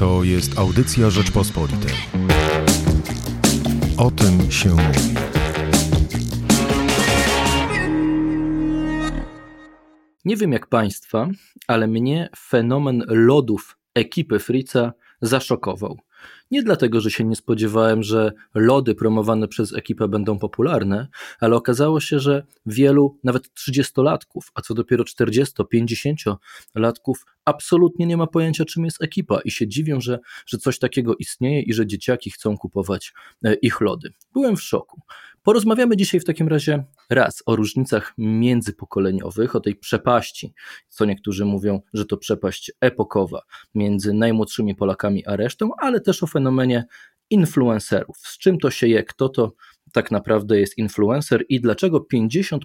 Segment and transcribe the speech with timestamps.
[0.00, 1.92] To jest audycja Rzeczpospolitej.
[3.96, 5.14] O tym się mówi.
[10.24, 11.28] Nie wiem jak Państwa,
[11.66, 14.92] ale mnie fenomen lodów ekipy Fritza
[15.22, 15.98] zaszokował.
[16.50, 21.08] Nie dlatego, że się nie spodziewałem, że lody promowane przez ekipę będą popularne,
[21.40, 27.14] ale okazało się, że wielu, nawet 30-latków, a co dopiero 40-50-latków,
[27.50, 31.62] absolutnie nie ma pojęcia, czym jest ekipa i się dziwią, że, że coś takiego istnieje
[31.62, 33.12] i że dzieciaki chcą kupować
[33.44, 34.12] e, ich lody.
[34.32, 35.00] Byłem w szoku.
[35.42, 40.54] Porozmawiamy dzisiaj w takim razie raz o różnicach międzypokoleniowych, o tej przepaści,
[40.88, 43.42] co niektórzy mówią, że to przepaść epokowa
[43.74, 46.84] między najmłodszymi Polakami a resztą, ale też o fenomenie
[47.30, 48.16] influencerów.
[48.18, 49.52] Z czym to się je, kto to
[49.92, 52.58] tak naprawdę jest influencer i dlaczego 50%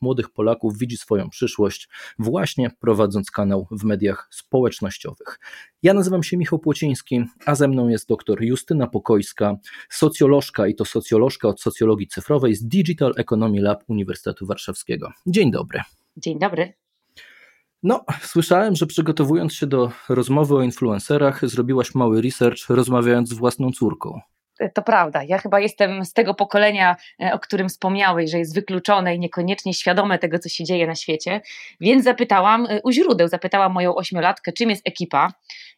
[0.00, 5.38] młodych Polaków widzi swoją przyszłość właśnie prowadząc kanał w mediach społecznościowych.
[5.82, 9.56] Ja nazywam się Michał Płociński, a ze mną jest dr Justyna Pokojska,
[9.90, 15.12] socjolożka i to socjolożka od socjologii cyfrowej z Digital Economy Lab Uniwersytetu Warszawskiego.
[15.26, 15.80] Dzień dobry.
[16.16, 16.72] Dzień dobry.
[17.82, 23.70] No, słyszałem, że przygotowując się do rozmowy o influencerach, zrobiłaś mały research rozmawiając z własną
[23.70, 24.20] córką.
[24.74, 25.22] To prawda.
[25.22, 29.74] Ja chyba jestem z tego pokolenia, e, o którym wspomniałeś, że jest wykluczone i niekoniecznie
[29.74, 31.40] świadome tego, co się dzieje na świecie.
[31.80, 35.32] Więc zapytałam e, u źródeł, zapytałam moją ośmiolatkę, czym jest ekipa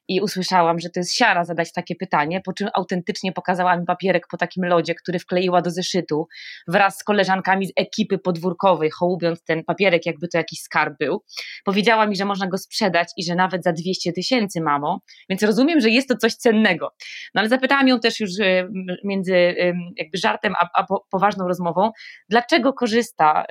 [0.09, 4.27] i usłyszałam, że to jest siara zadać takie pytanie, po czym autentycznie pokazała mi papierek
[4.31, 6.27] po takim lodzie, który wkleiła do zeszytu
[6.69, 11.23] wraz z koleżankami z ekipy podwórkowej, hołubiąc ten papierek, jakby to jakiś skarb był.
[11.65, 15.81] Powiedziała mi, że można go sprzedać i że nawet za 200 tysięcy, mamo, więc rozumiem,
[15.81, 16.93] że jest to coś cennego.
[17.35, 18.69] No ale zapytałam ją też już e,
[19.05, 19.55] między
[19.97, 21.91] jakby żartem a, a poważną rozmową,
[22.29, 23.45] dlaczego korzysta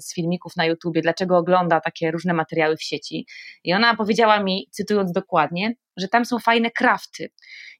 [0.00, 3.26] z filmików na YouTubie, dlaczego ogląda takie różne materiały w sieci.
[3.64, 7.30] I ona powiedziała mi, cytując dokładnie, że tam są fajne krafty.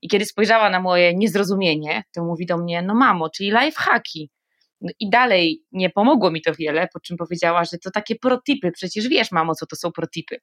[0.03, 4.31] I kiedy spojrzała na moje niezrozumienie, to mówi do mnie, no mamo, czyli lifehacki.
[4.81, 8.73] No i dalej nie pomogło mi to wiele, po czym powiedziała, że to takie protipy,
[8.73, 10.37] przecież wiesz, mamo, co to są protipy.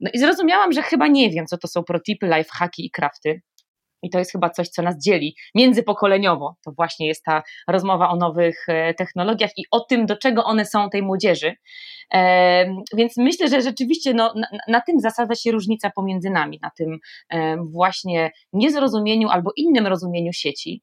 [0.00, 3.40] No i zrozumiałam, że chyba nie wiem, co to są protipy, lifehacki i krafty.
[4.02, 6.56] I to jest chyba coś, co nas dzieli międzypokoleniowo.
[6.64, 10.64] To właśnie jest ta rozmowa o nowych e, technologiach i o tym, do czego one
[10.64, 11.56] są tej młodzieży.
[12.96, 16.98] Więc myślę, że rzeczywiście no, na, na tym zasadza się różnica pomiędzy nami, na tym
[17.72, 20.82] właśnie niezrozumieniu albo innym rozumieniu sieci.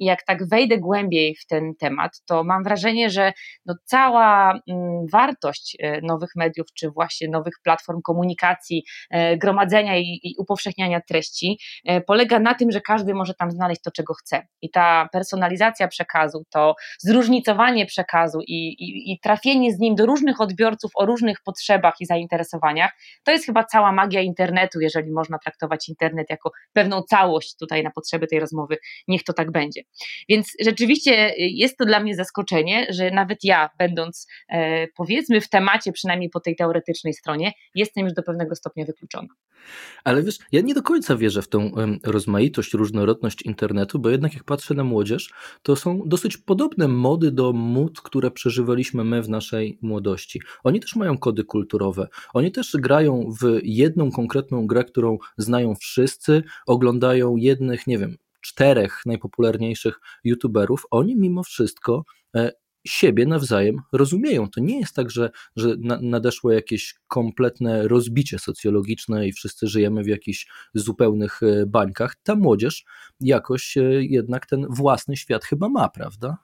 [0.00, 3.32] Jak tak wejdę głębiej w ten temat, to mam wrażenie, że
[3.66, 10.20] no cała mm, wartość e, nowych mediów, czy właśnie nowych platform komunikacji, e, gromadzenia i,
[10.22, 11.58] i upowszechniania treści
[12.06, 14.46] polega polega na tym, że każdy może tam znaleźć to, czego chce.
[14.62, 20.40] I ta personalizacja przekazu, to zróżnicowanie przekazu i, i, i trafienie z nim do różnych
[20.40, 22.90] odbiorców o różnych potrzebach i zainteresowaniach,
[23.24, 27.90] to jest chyba cała magia internetu, jeżeli można traktować internet jako pewną całość tutaj na
[27.90, 28.76] potrzeby tej rozmowy,
[29.08, 29.82] niech to tak będzie.
[30.28, 35.92] Więc rzeczywiście jest to dla mnie zaskoczenie, że nawet ja, będąc e, powiedzmy w temacie,
[35.92, 39.28] przynajmniej po tej teoretycznej stronie, jestem już do pewnego stopnia wykluczona.
[40.04, 41.72] Ale wiesz, ja nie do końca wierzę w tą
[42.16, 45.30] rozmaitość, różnorodność internetu, bo jednak jak patrzę na młodzież,
[45.62, 50.40] to są dosyć podobne mody do mód, które przeżywaliśmy my w naszej młodości.
[50.64, 56.42] Oni też mają kody kulturowe, oni też grają w jedną konkretną grę, którą znają wszyscy,
[56.66, 62.04] oglądają jednych, nie wiem, czterech najpopularniejszych youtuberów, oni mimo wszystko
[62.36, 62.52] e,
[62.86, 64.50] siebie nawzajem rozumieją.
[64.50, 70.06] To nie jest tak, że, że nadeszło jakieś kompletne rozbicie socjologiczne i wszyscy żyjemy w
[70.06, 72.14] jakichś zupełnych e, bańkach.
[72.22, 72.84] Ta młodzież
[73.20, 76.36] jakoś e, jednak ten własny świat chyba ma, prawda?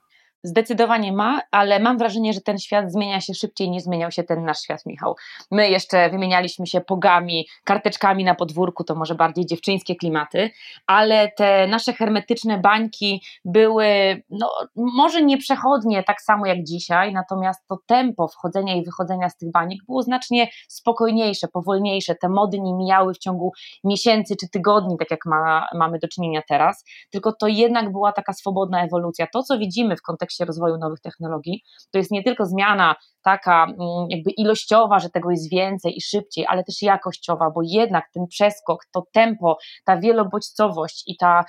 [0.43, 4.45] Zdecydowanie ma, ale mam wrażenie, że ten świat zmienia się szybciej niż zmieniał się ten
[4.45, 5.15] nasz świat, Michał.
[5.51, 10.49] My jeszcze wymienialiśmy się pogami, karteczkami na podwórku, to może bardziej dziewczyńskie klimaty,
[10.87, 13.85] ale te nasze hermetyczne bańki były,
[14.29, 19.51] no, może nieprzechodnie tak samo jak dzisiaj, natomiast to tempo wchodzenia i wychodzenia z tych
[19.51, 22.15] baniek było znacznie spokojniejsze, powolniejsze.
[22.15, 23.51] Te mody nie mijały w ciągu
[23.83, 28.33] miesięcy czy tygodni, tak jak ma, mamy do czynienia teraz, tylko to jednak była taka
[28.33, 29.27] swobodna ewolucja.
[29.33, 33.63] To, co widzimy w kontekście kontekście rozwoju nowych technologii, to jest nie tylko zmiana taka
[33.63, 33.77] mm,
[34.09, 38.85] jakby ilościowa, że tego jest więcej i szybciej, ale też jakościowa, bo jednak ten przeskok,
[38.93, 41.43] to tempo, ta wielobodźcowość i ta,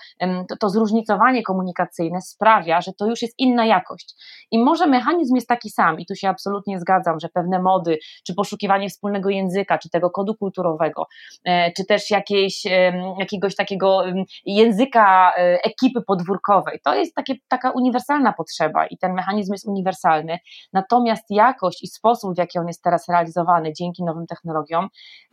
[0.49, 4.15] to, to zróżnicowanie komunikacyjne sprawia, że to już jest inna jakość.
[4.51, 8.35] I może mechanizm jest taki sam, i tu się absolutnie zgadzam, że pewne mody, czy
[8.35, 11.07] poszukiwanie wspólnego języka, czy tego kodu kulturowego,
[11.45, 12.65] e, czy też jakiejś,
[13.19, 14.03] jakiegoś takiego
[14.45, 19.69] języka e, ekipy podwórkowej, to jest takie, taka uniwersalna potrzeba trzeba i ten mechanizm jest
[19.69, 20.39] uniwersalny,
[20.73, 24.89] natomiast jakość i sposób, w jaki on jest teraz realizowany dzięki nowym technologiom,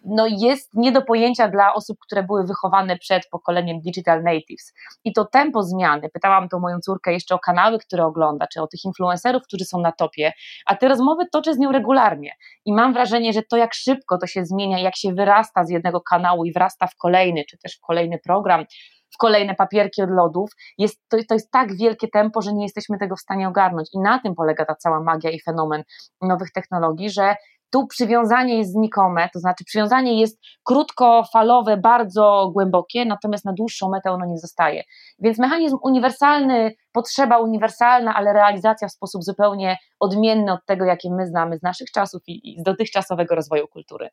[0.05, 4.73] no jest nie do pojęcia dla osób, które były wychowane przed pokoleniem digital natives.
[5.03, 8.67] I to tempo zmiany, pytałam to moją córkę jeszcze o kanały, które ogląda, czy o
[8.67, 10.33] tych influencerów, którzy są na topie,
[10.65, 12.31] a te rozmowy toczę z nią regularnie
[12.65, 16.01] i mam wrażenie, że to jak szybko to się zmienia, jak się wyrasta z jednego
[16.01, 18.65] kanału i wrasta w kolejny, czy też w kolejny program,
[19.13, 22.97] w kolejne papierki od lodów, jest, to, to jest tak wielkie tempo, że nie jesteśmy
[22.97, 23.89] tego w stanie ogarnąć.
[23.93, 25.83] I na tym polega ta cała magia i fenomen
[26.21, 27.35] nowych technologii, że
[27.71, 34.11] tu przywiązanie jest znikome, to znaczy przywiązanie jest krótkofalowe, bardzo głębokie, natomiast na dłuższą metę
[34.11, 34.83] ono nie zostaje.
[35.19, 41.27] Więc mechanizm uniwersalny, potrzeba uniwersalna, ale realizacja w sposób zupełnie odmienny od tego, jakie my
[41.27, 44.09] znamy z naszych czasów i, z dotychczasowego rozwoju kultury.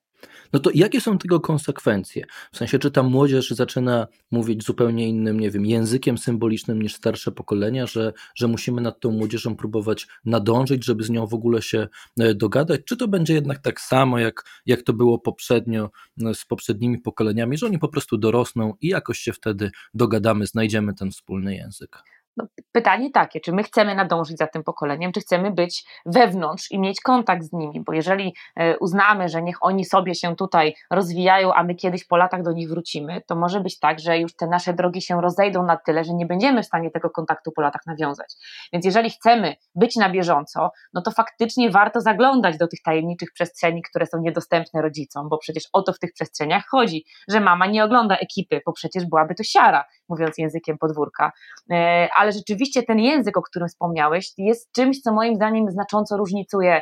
[0.53, 2.25] No to jakie są tego konsekwencje?
[2.53, 7.33] W sensie, czy ta młodzież zaczyna mówić zupełnie innym, nie wiem, językiem symbolicznym niż starsze
[7.33, 11.89] pokolenia, że, że musimy nad tą młodzieżą próbować nadążyć, żeby z nią w ogóle się
[12.21, 12.81] e, dogadać?
[12.85, 15.91] Czy to będzie jednak tak samo, jak, jak to było poprzednio
[16.27, 20.95] e, z poprzednimi pokoleniami, że oni po prostu dorosną i jakoś się wtedy dogadamy, znajdziemy
[20.95, 22.03] ten wspólny język?
[22.39, 26.79] No, pytanie takie, czy my chcemy nadążyć za tym pokoleniem, czy chcemy być wewnątrz i
[26.79, 31.55] mieć kontakt z nimi, bo jeżeli e, uznamy, że niech oni sobie się tutaj rozwijają,
[31.55, 34.47] a my kiedyś po latach do nich wrócimy, to może być tak, że już te
[34.47, 37.83] nasze drogi się rozejdą na tyle, że nie będziemy w stanie tego kontaktu po latach
[37.87, 38.35] nawiązać.
[38.73, 43.83] Więc jeżeli chcemy być na bieżąco, no to faktycznie warto zaglądać do tych tajemniczych przestrzeni,
[43.83, 47.85] które są niedostępne rodzicom, bo przecież o to w tych przestrzeniach chodzi, że mama nie
[47.85, 51.33] ogląda ekipy, bo przecież byłaby to siara, mówiąc językiem podwórka.
[51.71, 56.81] E, ale rzeczywiście ten język, o którym wspomniałeś, jest czymś, co moim zdaniem znacząco różnicuje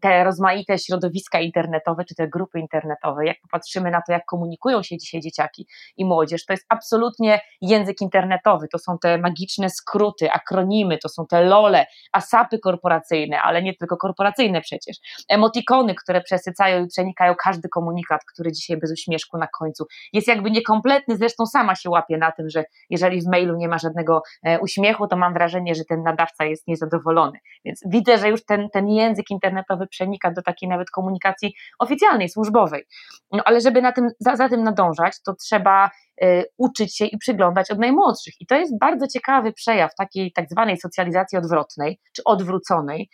[0.00, 3.26] te rozmaite środowiska internetowe, czy te grupy internetowe.
[3.26, 5.66] Jak popatrzymy na to, jak komunikują się dzisiaj dzieciaki
[5.96, 8.68] i młodzież, to jest absolutnie język internetowy.
[8.68, 13.96] To są te magiczne skróty, akronimy, to są te lole, asapy korporacyjne, ale nie tylko
[13.96, 14.96] korporacyjne przecież.
[15.28, 20.50] Emotikony, które przesycają i przenikają każdy komunikat, który dzisiaj bez uśmieszku na końcu jest jakby
[20.50, 24.60] niekompletny, zresztą sama się łapie na tym, że jeżeli w mailu nie ma żadnego e,
[24.60, 27.38] uśmiechu, to mam wrażenie, że ten nadawca jest niezadowolony.
[27.64, 32.84] Więc widzę, że już ten, ten język internetowy przenika do takiej nawet komunikacji oficjalnej, służbowej.
[33.32, 35.90] No ale żeby na tym, za, za tym nadążać, to trzeba
[36.22, 38.34] y, uczyć się i przyglądać od najmłodszych.
[38.40, 43.10] I to jest bardzo ciekawy przejaw takiej tak zwanej socjalizacji odwrotnej, czy odwróconej.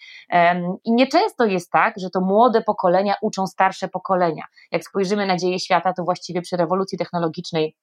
[0.84, 4.44] I nieczęsto jest tak, że to młode pokolenia uczą starsze pokolenia.
[4.72, 7.76] Jak spojrzymy na dzieje świata, to właściwie przy rewolucji technologicznej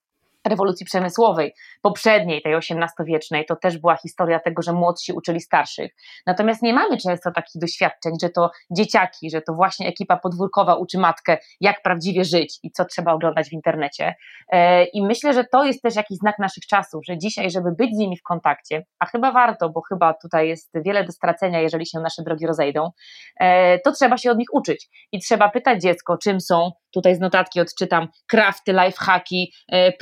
[0.48, 5.90] rewolucji przemysłowej, poprzedniej, tej XVIII-wiecznej, to też była historia tego, że młodsi uczyli starszych.
[6.26, 10.98] Natomiast nie mamy często takich doświadczeń, że to dzieciaki, że to właśnie ekipa podwórkowa uczy
[10.98, 14.14] matkę, jak prawdziwie żyć i co trzeba oglądać w internecie.
[14.52, 17.94] E, I myślę, że to jest też jakiś znak naszych czasów, że dzisiaj, żeby być
[17.94, 21.86] z nimi w kontakcie, a chyba warto, bo chyba tutaj jest wiele do stracenia, jeżeli
[21.86, 22.90] się nasze drogi rozejdą,
[23.40, 27.20] e, to trzeba się od nich uczyć i trzeba pytać dziecko, czym są, tutaj z
[27.20, 29.92] notatki odczytam, crafty, lifehacki, e,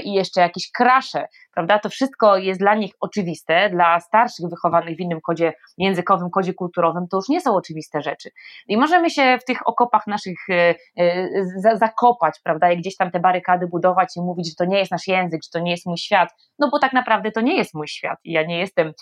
[0.00, 1.78] i jeszcze jakieś krasze, prawda?
[1.78, 7.08] To wszystko jest dla nich oczywiste, dla starszych wychowanych w innym kodzie językowym, kodzie kulturowym,
[7.10, 8.30] to już nie są oczywiste rzeczy.
[8.68, 12.72] I możemy się w tych okopach naszych e, e, zakopać, prawda?
[12.72, 15.50] I gdzieś tam te barykady budować i mówić, że to nie jest nasz język, że
[15.52, 16.28] to nie jest mój świat,
[16.58, 18.92] no bo tak naprawdę to nie jest mój świat i ja nie jestem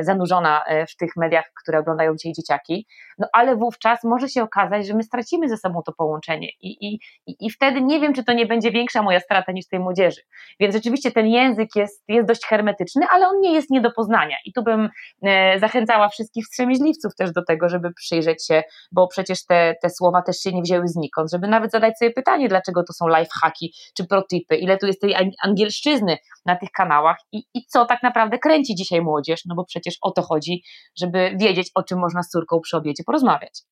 [0.00, 2.86] zanurzona w tych mediach, które oglądają dzisiaj dzieciaki,
[3.18, 7.00] no ale wówczas może się okazać, że my stracimy ze sobą to połączenie i, i,
[7.26, 10.20] i wtedy nie wiem, czy to nie będzie większa moja strata niż tej młodzieży.
[10.60, 14.36] Więc rzeczywiście ten język jest, jest dość hermetyczny, ale on nie jest nie do poznania.
[14.44, 14.88] I tu bym
[15.22, 20.22] e, zachęcała wszystkich wstrzemięźliwców też do tego, żeby przyjrzeć się, bo przecież te, te słowa
[20.22, 24.06] też się nie wzięły znikąd, żeby nawet zadać sobie pytanie, dlaczego to są lifehacki czy
[24.06, 26.16] protipy, ile tu jest tej angielszczyzny
[26.46, 30.10] na tych kanałach i, i co tak naprawdę kręci dzisiaj młodzież, no bo przecież o
[30.10, 30.62] to chodzi,
[30.98, 33.62] żeby wiedzieć, o czym można z córką przy obiedzie porozmawiać.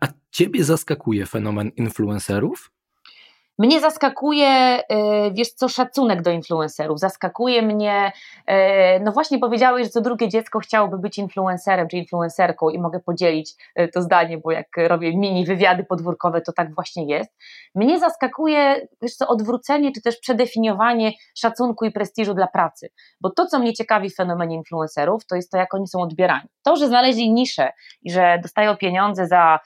[0.00, 2.70] A ciebie zaskakuje fenomen influencerów?
[3.58, 4.84] Mnie zaskakuje, y,
[5.32, 6.98] wiesz co, szacunek do influencerów.
[6.98, 8.12] Zaskakuje mnie,
[8.50, 8.54] y,
[9.00, 13.54] no właśnie powiedziałeś, że co drugie dziecko chciałoby być influencerem czy influencerką i mogę podzielić
[13.80, 17.30] y, to zdanie, bo jak robię mini wywiady podwórkowe, to tak właśnie jest.
[17.74, 22.88] Mnie zaskakuje, wiesz co, odwrócenie czy też przedefiniowanie szacunku i prestiżu dla pracy,
[23.20, 26.48] bo to, co mnie ciekawi w fenomenie influencerów, to jest to, jak oni są odbierani.
[26.62, 27.72] To, że znaleźli niszę
[28.02, 29.58] i że dostają pieniądze za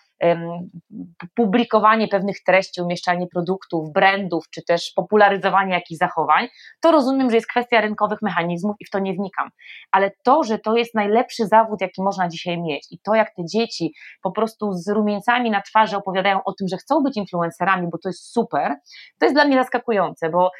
[1.34, 6.48] publikowanie pewnych treści, umieszczanie produktów, brandów, czy też popularyzowanie jakichś zachowań,
[6.80, 9.50] to rozumiem, że jest kwestia rynkowych mechanizmów i w to nie wnikam.
[9.90, 13.44] Ale to, że to jest najlepszy zawód, jaki można dzisiaj mieć i to, jak te
[13.44, 17.98] dzieci po prostu z rumieńcami na twarzy opowiadają o tym, że chcą być influencerami, bo
[17.98, 18.76] to jest super,
[19.18, 20.50] to jest dla mnie zaskakujące, bo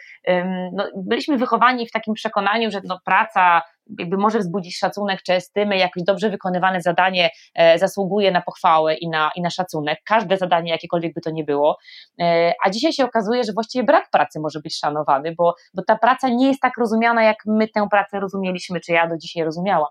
[0.73, 3.62] no, byliśmy wychowani w takim przekonaniu, że no, praca
[3.99, 9.09] jakby może wzbudzić szacunek czy estymę, jakoś dobrze wykonywane zadanie e, zasługuje na pochwałę i
[9.09, 11.76] na, i na szacunek, każde zadanie, jakiekolwiek by to nie było,
[12.20, 15.99] e, a dzisiaj się okazuje, że właściwie brak pracy może być szanowany, bo, bo ta
[15.99, 19.90] praca nie jest tak rozumiana, jak my tę pracę rozumieliśmy, czy ja do dzisiaj rozumiałam.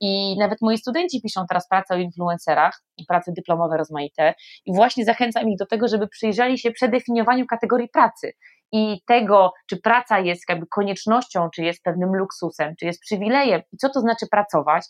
[0.00, 4.34] I nawet moi studenci piszą teraz pracę o influencerach, prace dyplomowe rozmaite.
[4.66, 8.32] I właśnie zachęcam ich do tego, żeby przyjrzeli się przedefiniowaniu kategorii pracy
[8.72, 13.76] i tego, czy praca jest jakby koniecznością, czy jest pewnym luksusem, czy jest przywilejem i
[13.76, 14.86] co to znaczy pracować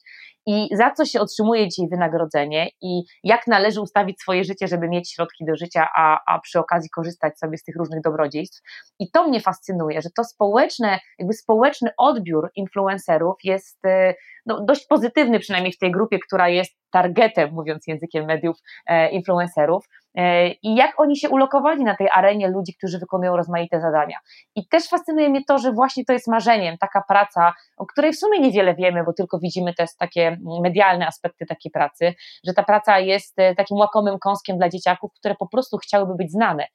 [0.47, 5.12] i za co się otrzymuje dzisiaj wynagrodzenie i jak należy ustawić swoje życie, żeby mieć
[5.12, 8.62] środki do życia, a, a przy okazji korzystać sobie z tych różnych dobrodziejstw.
[8.99, 14.15] I to mnie fascynuje, że to społeczne, jakby społeczny odbiór influencerów jest y,
[14.47, 19.85] no, dość pozytywny, przynajmniej w tej grupie, która jest targetem, mówiąc językiem mediów, e, influencerów.
[20.14, 24.16] E, I jak oni się ulokowali na tej arenie ludzi, którzy wykonują rozmaite zadania.
[24.54, 28.19] I też fascynuje mnie to, że właśnie to jest marzeniem, taka praca, o której w
[28.19, 32.14] sumie niewiele wiemy, bo tylko widzimy te takie medialne aspekty takiej pracy,
[32.47, 36.31] że ta praca jest e, takim łakomym kąskiem dla dzieciaków, które po prostu chciałyby być
[36.33, 36.66] znane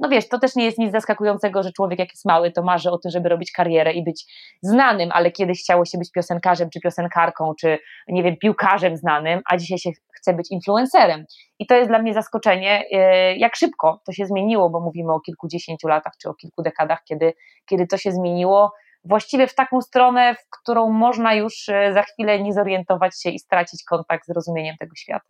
[0.00, 2.90] no wiesz, to też nie jest nic zaskakującego, że człowiek jak jest mały, to marzy
[2.90, 4.24] o tym, żeby robić karierę i być
[4.62, 7.78] znanym, ale kiedyś chciało się być piosenkarzem, czy piosenkarką, czy
[8.08, 9.90] nie wiem, piłkarzem znanym, a dzisiaj się
[10.26, 11.24] chce być influencerem.
[11.58, 15.20] I to jest dla mnie zaskoczenie, e, jak szybko to się zmieniło, bo mówimy o
[15.20, 17.32] kilkudziesięciu latach, czy o kilku dekadach, kiedy,
[17.66, 18.72] kiedy to się zmieniło
[19.04, 23.38] właściwie w taką stronę, w którą można już e, za chwilę nie zorientować się i
[23.38, 25.26] stracić kontakt z rozumieniem tego świata.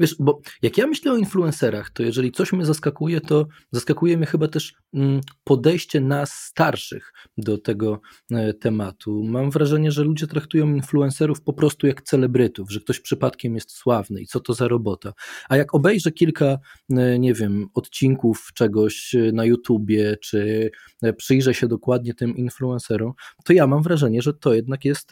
[0.00, 4.26] Wiesz, bo jak ja myślę o influencerach, to jeżeli coś mnie zaskakuje, to zaskakuje mnie
[4.26, 8.00] chyba też mm, podejście nas starszych do tego
[8.30, 9.22] e, tematu.
[9.24, 14.20] Mam wrażenie, że ludzie traktują influencerów po prostu jak celebrytów, że ktoś przypadkiem jest sławny
[14.20, 15.12] i co to za robota.
[15.48, 16.58] A jak obejrzę kilka,
[16.90, 20.70] e, nie wiem, odcinków czegoś e, na YouTubie, czy
[21.16, 23.12] przyjrzę się dokładnie tym influencerom,
[23.44, 25.10] to ja mam wrażenie, że to jednak jest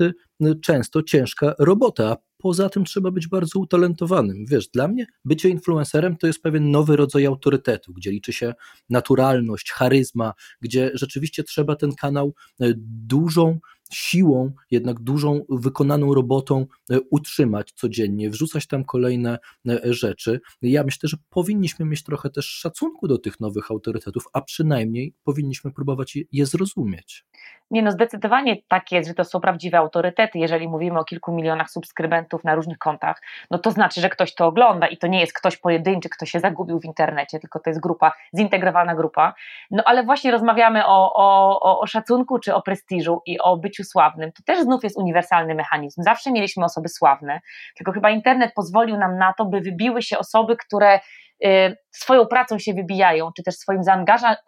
[0.63, 4.45] często ciężka robota, Poza tym trzeba być bardzo utalentowanym.
[4.47, 8.55] Wiesz, dla mnie bycie influencerem to jest pewien nowy rodzaj autorytetu, gdzie liczy się
[8.91, 12.73] naturalność, charyzma, gdzie rzeczywiście trzeba ten kanał e,
[13.07, 13.59] dużą
[13.93, 20.41] siłą, jednak dużą wykonaną robotą e, utrzymać codziennie, wrzucać tam kolejne e, rzeczy.
[20.63, 25.73] Ja myślę, że powinniśmy mieć trochę też szacunku do tych nowych autorytetów, a przynajmniej powinniśmy
[25.73, 27.25] próbować je zrozumieć.
[27.71, 30.39] Nie no, zdecydowanie tak jest, że to są prawdziwe autorytety.
[30.39, 34.47] Jeżeli mówimy o kilku milionach subskrybentów na różnych kontach, no to znaczy, że ktoś to
[34.47, 37.81] ogląda i to nie jest ktoś pojedynczy, kto się zagubił w internecie, tylko to jest
[37.81, 39.35] grupa, zintegrowana grupa.
[39.71, 44.33] No ale właśnie rozmawiamy o, o, o szacunku czy o prestiżu i o byciu sławnym.
[44.33, 46.03] To też znów jest uniwersalny mechanizm.
[46.03, 47.41] Zawsze mieliśmy osoby sławne,
[47.77, 51.01] tylko chyba internet pozwolił nam na to, by wybiły się osoby, które
[51.45, 53.83] Y, swoją pracą się wybijają, czy też swoim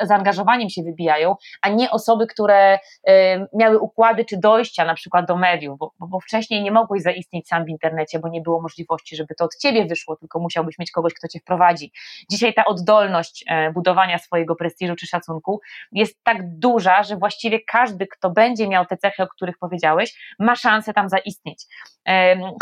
[0.03, 3.11] zaangażowaniem się wybijają, a nie osoby, które y,
[3.55, 7.65] miały układy czy dojścia na przykład do mediów, bo, bo, wcześniej nie mogłeś zaistnieć sam
[7.65, 11.15] w internecie, bo nie było możliwości, żeby to od ciebie wyszło, tylko musiałbyś mieć kogoś,
[11.15, 11.93] kto cię wprowadzi.
[12.31, 15.61] Dzisiaj ta oddolność e, budowania swojego prestiżu czy szacunku
[15.93, 20.57] jest tak duża, że właściwie każdy, kto będzie miał te cechy, o których powiedziałeś, ma
[20.57, 21.67] szansę tam zaistnieć.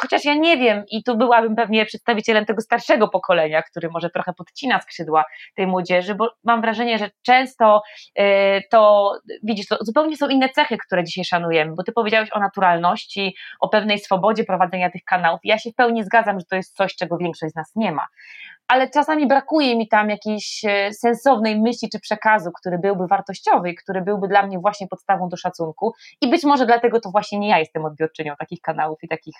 [0.00, 4.32] Chociaż ja nie wiem, i tu byłabym pewnie przedstawicielem tego starszego pokolenia, który może trochę
[4.32, 5.24] podcina skrzydła
[5.54, 7.82] tej młodzieży, bo mam wrażenie, że często
[8.14, 9.12] e, to,
[9.42, 13.68] widzisz, to zupełnie są inne cechy, które dzisiaj szanujemy, bo ty powiedziałeś o naturalności, o
[13.68, 15.40] pewnej swobodzie prowadzenia tych kanałów.
[15.44, 18.06] Ja się w pełni zgadzam, że to jest coś, czego większość z nas nie ma
[18.70, 24.02] ale czasami brakuje mi tam jakiejś e, sensownej myśli czy przekazu, który byłby wartościowy, który
[24.02, 25.92] byłby dla mnie właśnie podstawą do szacunku.
[26.20, 29.34] I być może dlatego to właśnie nie ja jestem odbiorczynią takich kanałów i takich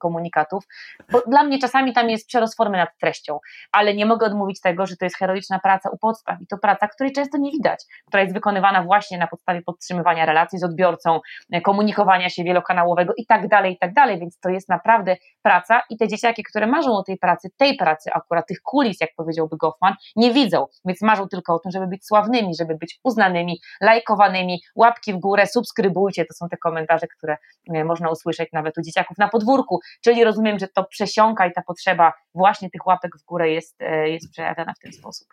[0.00, 0.64] komunikatów,
[1.12, 3.38] bo dla mnie czasami tam jest przerost formy nad treścią,
[3.72, 6.88] ale nie mogę odmówić tego, że to jest heroiczna praca u podstaw i to praca,
[6.88, 11.20] której często nie widać, która jest wykonywana właśnie na podstawie podtrzymywania relacji z odbiorcą,
[11.52, 15.82] e, komunikowania się wielokanałowego i tak dalej, i tak dalej, więc to jest naprawdę praca
[15.90, 19.56] i te dzieciaki, które marzą o tej pracy, tej pracy akurat, tych kulis, jak powiedziałby
[19.56, 24.60] Goffman, nie widzą, więc marzą tylko o tym, żeby być sławnymi, żeby być uznanymi, lajkowanymi,
[24.76, 27.36] łapki w górę, subskrybujcie, to są te komentarze, które
[27.74, 31.62] e, można usłyszeć nawet u dzieciaków na podwórku, czyli rozumiem, że to przesiąka i ta
[31.62, 35.28] potrzeba właśnie tych łapek w górę jest, e, jest przejawiana w ten sposób.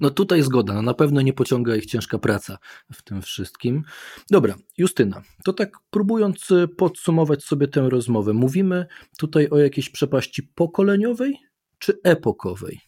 [0.00, 2.58] No tutaj zgoda, no na pewno nie pociąga ich ciężka praca
[2.92, 3.82] w tym wszystkim.
[4.30, 8.86] Dobra, Justyna, to tak próbując e, podsumować sobie tę rozmowę, mówimy
[9.18, 11.38] tutaj o jakiejś przepaści pokoleniowej,
[11.84, 12.80] czy epokowej?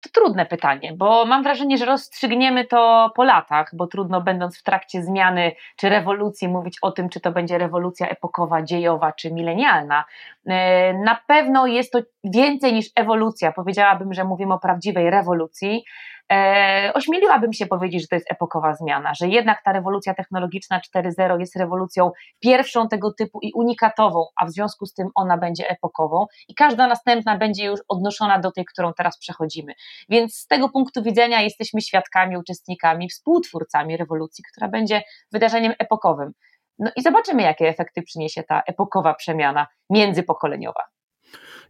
[0.00, 4.62] To trudne pytanie, bo mam wrażenie, że rozstrzygniemy to po latach, bo trudno będąc w
[4.62, 10.04] trakcie zmiany czy rewolucji mówić o tym, czy to będzie rewolucja epokowa, dziejowa czy milenialna.
[10.46, 13.52] E, na pewno jest to więcej niż ewolucja.
[13.52, 15.84] Powiedziałabym, że mówimy o prawdziwej rewolucji,
[16.32, 21.40] e, ośmieliłabym się powiedzieć, że to jest epokowa zmiana, że jednak ta rewolucja technologiczna 4.0
[21.40, 26.26] jest rewolucją pierwszą tego typu i unikatową, a w związku z tym ona będzie epokową
[26.48, 29.72] i każda następna będzie już odnoszona do tej, którą teraz przechodzimy.
[30.08, 35.02] Więc z tego punktu widzenia jesteśmy świadkami, uczestnikami, współtwórcami rewolucji, która będzie
[35.32, 36.32] wydarzeniem epokowym.
[36.78, 40.95] No i zobaczymy, jakie efekty przyniesie ta epokowa przemiana międzypokoleniowa.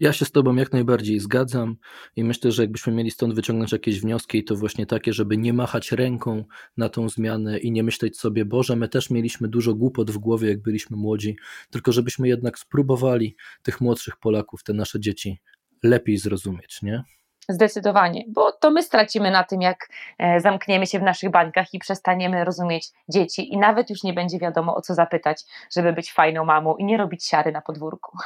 [0.01, 1.77] Ja się z Tobą jak najbardziej zgadzam
[2.17, 5.93] i myślę, że jakbyśmy mieli stąd wyciągnąć jakieś wnioski, to właśnie takie, żeby nie machać
[5.93, 6.45] ręką
[6.77, 10.49] na tą zmianę i nie myśleć sobie, Boże, my też mieliśmy dużo głupot w głowie,
[10.49, 11.37] jak byliśmy młodzi,
[11.71, 15.39] tylko żebyśmy jednak spróbowali tych młodszych Polaków, te nasze dzieci
[15.83, 17.03] lepiej zrozumieć, nie?
[17.49, 19.89] Zdecydowanie, bo to my stracimy na tym, jak
[20.19, 24.39] e, zamkniemy się w naszych bańkach i przestaniemy rozumieć dzieci, i nawet już nie będzie
[24.39, 25.45] wiadomo, o co zapytać,
[25.77, 28.19] żeby być fajną mamą i nie robić siary na podwórku.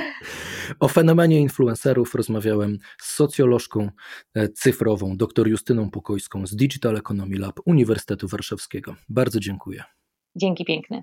[0.80, 3.90] o fenomenie influencerów rozmawiałem z socjolożką
[4.34, 8.94] e, cyfrową, dr Justyną Pokojską z Digital Economy Lab Uniwersytetu Warszawskiego.
[9.08, 9.84] Bardzo dziękuję.
[10.36, 11.02] Dzięki piękne.